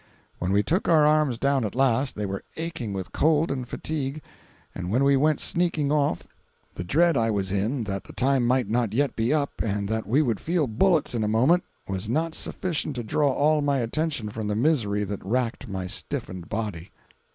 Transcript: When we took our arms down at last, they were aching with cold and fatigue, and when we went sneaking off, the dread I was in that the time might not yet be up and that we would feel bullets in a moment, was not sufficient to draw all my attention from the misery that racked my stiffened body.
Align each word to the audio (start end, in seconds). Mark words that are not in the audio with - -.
When 0.39 0.51
we 0.51 0.63
took 0.63 0.87
our 0.89 1.05
arms 1.05 1.37
down 1.37 1.63
at 1.63 1.75
last, 1.75 2.15
they 2.15 2.25
were 2.25 2.41
aching 2.57 2.91
with 2.91 3.11
cold 3.11 3.51
and 3.51 3.67
fatigue, 3.69 4.23
and 4.73 4.89
when 4.89 5.03
we 5.03 5.15
went 5.15 5.39
sneaking 5.39 5.91
off, 5.91 6.25
the 6.73 6.83
dread 6.83 7.15
I 7.15 7.29
was 7.29 7.51
in 7.51 7.83
that 7.83 8.05
the 8.05 8.13
time 8.13 8.47
might 8.47 8.67
not 8.67 8.93
yet 8.95 9.15
be 9.15 9.31
up 9.31 9.51
and 9.63 9.87
that 9.89 10.07
we 10.07 10.23
would 10.23 10.39
feel 10.39 10.65
bullets 10.65 11.13
in 11.13 11.23
a 11.23 11.27
moment, 11.27 11.63
was 11.87 12.09
not 12.09 12.33
sufficient 12.33 12.95
to 12.95 13.03
draw 13.03 13.29
all 13.31 13.61
my 13.61 13.77
attention 13.77 14.31
from 14.31 14.47
the 14.47 14.55
misery 14.55 15.03
that 15.03 15.23
racked 15.23 15.67
my 15.67 15.85
stiffened 15.85 16.49
body. 16.49 16.89